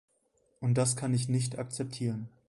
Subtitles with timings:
[0.59, 2.27] Und das kann ich nicht akzeptieren.